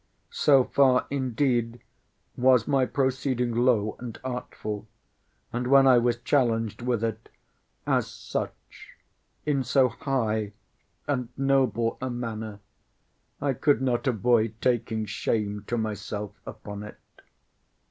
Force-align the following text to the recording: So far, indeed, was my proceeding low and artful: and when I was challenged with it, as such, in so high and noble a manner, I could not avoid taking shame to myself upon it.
So 0.31 0.63
far, 0.63 1.05
indeed, 1.11 1.79
was 2.35 2.67
my 2.67 2.87
proceeding 2.87 3.53
low 3.53 3.95
and 3.99 4.19
artful: 4.23 4.87
and 5.53 5.67
when 5.67 5.85
I 5.85 5.99
was 5.99 6.17
challenged 6.17 6.81
with 6.81 7.03
it, 7.03 7.29
as 7.85 8.07
such, 8.07 8.97
in 9.45 9.63
so 9.63 9.89
high 9.89 10.53
and 11.07 11.29
noble 11.37 11.99
a 12.01 12.09
manner, 12.09 12.61
I 13.39 13.53
could 13.53 13.83
not 13.83 14.07
avoid 14.07 14.55
taking 14.59 15.05
shame 15.05 15.65
to 15.67 15.77
myself 15.77 16.31
upon 16.47 16.81
it. 16.81 16.97